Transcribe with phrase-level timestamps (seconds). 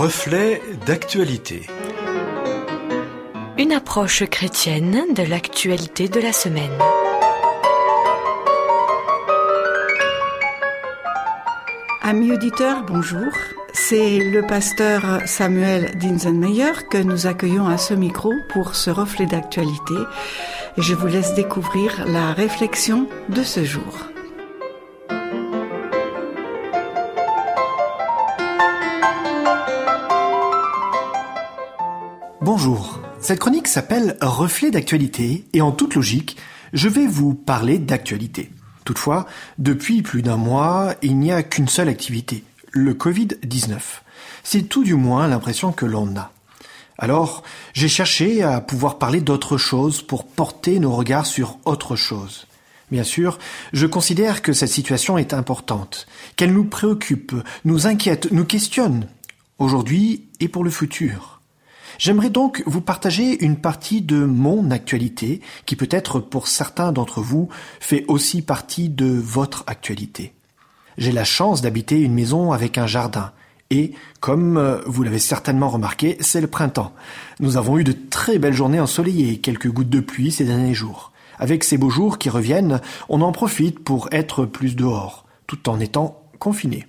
[0.00, 1.66] Reflet d'actualité.
[3.58, 6.70] Une approche chrétienne de l'actualité de la semaine.
[12.00, 13.26] Amis auditeurs, bonjour.
[13.72, 19.96] C'est le pasteur Samuel Dinsenmeyer que nous accueillons à ce micro pour ce reflet d'actualité.
[20.76, 24.08] Et je vous laisse découvrir la réflexion de ce jour.
[32.50, 36.38] Bonjour, cette chronique s'appelle Reflet d'actualité et en toute logique,
[36.72, 38.50] je vais vous parler d'actualité.
[38.86, 39.26] Toutefois,
[39.58, 43.76] depuis plus d'un mois, il n'y a qu'une seule activité, le Covid-19.
[44.44, 46.32] C'est tout du moins l'impression que l'on a.
[46.96, 47.42] Alors,
[47.74, 52.46] j'ai cherché à pouvoir parler d'autre chose pour porter nos regards sur autre chose.
[52.90, 53.38] Bien sûr,
[53.74, 57.34] je considère que cette situation est importante, qu'elle nous préoccupe,
[57.66, 59.06] nous inquiète, nous questionne,
[59.58, 61.37] aujourd'hui et pour le futur.
[61.98, 67.48] J'aimerais donc vous partager une partie de mon actualité qui peut-être pour certains d'entre vous
[67.80, 70.32] fait aussi partie de votre actualité.
[70.96, 73.32] J'ai la chance d'habiter une maison avec un jardin.
[73.70, 76.94] Et, comme euh, vous l'avez certainement remarqué, c'est le printemps.
[77.40, 80.74] Nous avons eu de très belles journées ensoleillées et quelques gouttes de pluie ces derniers
[80.74, 81.12] jours.
[81.38, 85.80] Avec ces beaux jours qui reviennent, on en profite pour être plus dehors, tout en
[85.80, 86.86] étant confiné.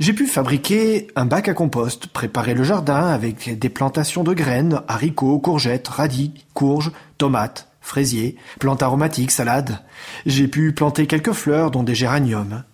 [0.00, 4.80] J'ai pu fabriquer un bac à compost, préparer le jardin avec des plantations de graines,
[4.88, 9.78] haricots, courgettes, radis, courges, tomates, fraisiers, plantes aromatiques, salades.
[10.26, 12.64] J'ai pu planter quelques fleurs, dont des géraniums.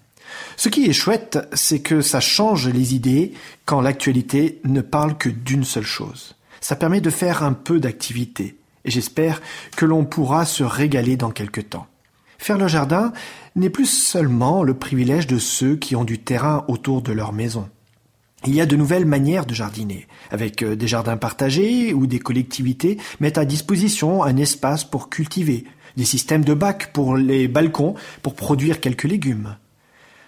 [0.57, 3.35] Ce qui est chouette, c'est que ça change les idées
[3.67, 6.37] quand l'actualité ne parle que d'une seule chose.
[6.63, 9.43] Ça permet de faire un peu d'activité, et j'espère
[9.77, 11.87] que l'on pourra se régaler dans quelque temps.
[12.41, 13.13] Faire le jardin
[13.55, 17.69] n'est plus seulement le privilège de ceux qui ont du terrain autour de leur maison.
[18.47, 22.19] Il y a de nouvelles manières de jardiner, avec euh, des jardins partagés où des
[22.19, 25.65] collectivités mettent à disposition un espace pour cultiver,
[25.99, 29.59] des systèmes de bacs pour les balcons pour produire quelques légumes.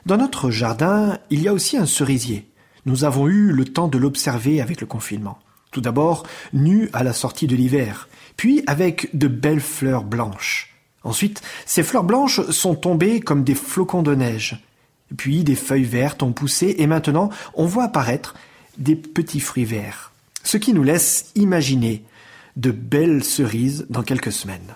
[0.05, 2.47] Dans notre jardin, il y a aussi un cerisier.
[2.85, 5.39] Nous avons eu le temps de l'observer avec le confinement.
[5.71, 10.72] Tout d'abord, nu à la sortie de l'hiver, puis avec de belles fleurs blanches.
[11.05, 14.63] Ensuite, ces fleurs blanches sont tombées comme des flocons de neige.
[15.17, 18.35] Puis des feuilles vertes ont poussé et maintenant on voit apparaître
[18.79, 20.13] des petits fruits verts.
[20.45, 22.05] Ce qui nous laisse imaginer
[22.57, 24.75] de belles cerises dans quelques semaines.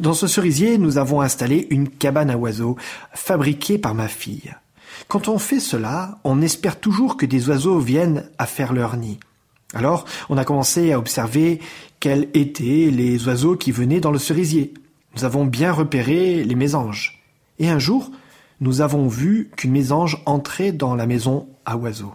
[0.00, 2.76] Dans ce cerisier, nous avons installé une cabane à oiseaux
[3.14, 4.54] fabriquée par ma fille.
[5.08, 9.18] Quand on fait cela, on espère toujours que des oiseaux viennent à faire leur nid.
[9.74, 11.60] Alors, on a commencé à observer
[12.00, 14.74] quels étaient les oiseaux qui venaient dans le cerisier.
[15.16, 17.22] Nous avons bien repéré les mésanges.
[17.58, 18.10] Et un jour,
[18.60, 22.14] nous avons vu qu'une mésange entrait dans la maison à oiseaux.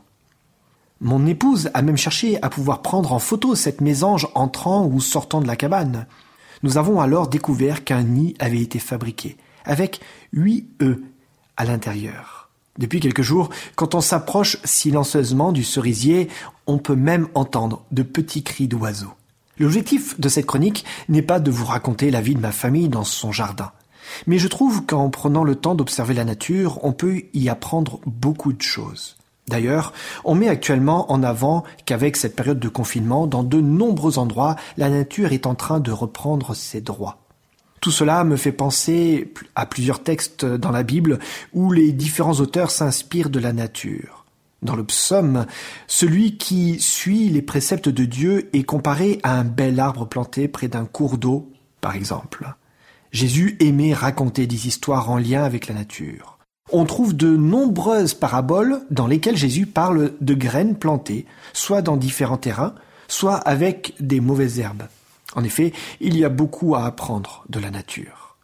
[0.99, 5.41] Mon épouse a même cherché à pouvoir prendre en photo cette mésange entrant ou sortant
[5.41, 6.05] de la cabane.
[6.61, 9.35] Nous avons alors découvert qu'un nid avait été fabriqué,
[9.65, 9.99] avec
[10.31, 10.99] huit œufs
[11.57, 12.49] à l'intérieur.
[12.77, 16.27] Depuis quelques jours, quand on s'approche silencieusement du cerisier,
[16.67, 19.13] on peut même entendre de petits cris d'oiseaux.
[19.61, 23.03] L'objectif de cette chronique n'est pas de vous raconter la vie de ma famille dans
[23.03, 23.71] son jardin.
[24.25, 28.53] Mais je trouve qu'en prenant le temps d'observer la nature, on peut y apprendre beaucoup
[28.53, 29.17] de choses.
[29.47, 34.55] D'ailleurs, on met actuellement en avant qu'avec cette période de confinement, dans de nombreux endroits,
[34.77, 37.19] la nature est en train de reprendre ses droits.
[37.81, 41.19] Tout cela me fait penser à plusieurs textes dans la Bible
[41.53, 44.20] où les différents auteurs s'inspirent de la nature.
[44.61, 45.47] Dans le psaume,
[45.87, 50.67] celui qui suit les préceptes de Dieu est comparé à un bel arbre planté près
[50.67, 51.51] d'un cours d'eau,
[51.81, 52.53] par exemple.
[53.11, 56.37] Jésus aimait raconter des histoires en lien avec la nature.
[56.71, 62.37] On trouve de nombreuses paraboles dans lesquelles Jésus parle de graines plantées, soit dans différents
[62.37, 62.75] terrains,
[63.07, 64.83] soit avec des mauvaises herbes.
[65.35, 68.37] En effet, il y a beaucoup à apprendre de la nature.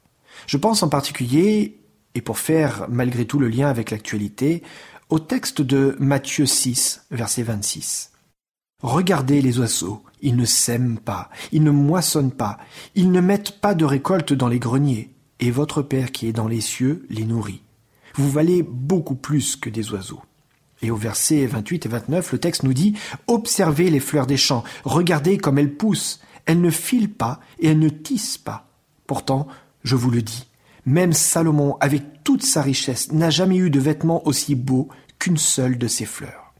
[0.48, 1.78] Je pense en particulier,
[2.16, 4.64] et pour faire malgré tout le lien avec l'actualité,
[5.10, 8.12] au texte de Matthieu 6, verset 26.
[8.84, 12.58] Regardez les oiseaux, ils ne sèment pas, ils ne moissonnent pas,
[12.94, 16.48] ils ne mettent pas de récolte dans les greniers, et votre Père qui est dans
[16.48, 17.62] les cieux les nourrit.
[18.16, 20.22] Vous valez beaucoup plus que des oiseaux.
[20.82, 22.96] Et au verset 28 et 29, le texte nous dit
[23.28, 27.80] Observez les fleurs des champs, regardez comme elles poussent, elles ne filent pas et elles
[27.80, 28.68] ne tissent pas.
[29.08, 29.48] Pourtant,
[29.84, 30.48] je vous le dis,
[30.88, 34.88] même Salomon, avec toute sa richesse, n'a jamais eu de vêtements aussi beaux
[35.20, 36.54] qu'une seule de ses fleurs.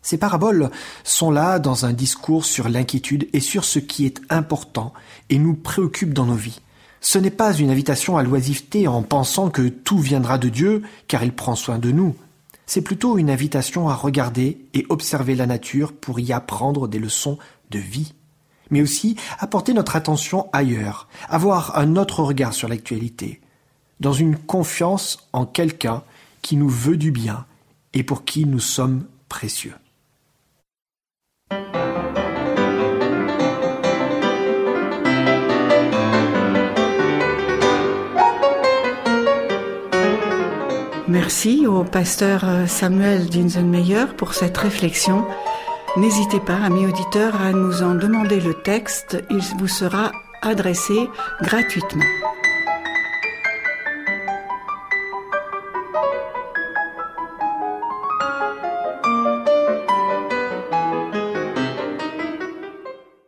[0.00, 0.70] Ces paraboles
[1.04, 4.94] sont là dans un discours sur l'inquiétude et sur ce qui est important
[5.28, 6.62] et nous préoccupe dans nos vies.
[7.02, 11.22] Ce n'est pas une invitation à l'oisiveté en pensant que tout viendra de Dieu car
[11.22, 12.16] il prend soin de nous.
[12.64, 17.38] c'est plutôt une invitation à regarder et observer la nature pour y apprendre des leçons
[17.70, 18.14] de vie,
[18.70, 23.40] mais aussi à porter notre attention ailleurs, avoir un autre regard sur l'actualité,
[24.00, 26.02] dans une confiance en quelqu'un
[26.42, 27.46] qui nous veut du bien
[27.94, 29.74] et pour qui nous sommes précieux.
[41.08, 45.26] Merci au pasteur Samuel Dinsenmeyer pour cette réflexion.
[45.96, 49.16] N'hésitez pas, amis auditeurs, à nous en demander le texte.
[49.30, 50.12] Il vous sera
[50.42, 51.08] adressé
[51.40, 52.04] gratuitement.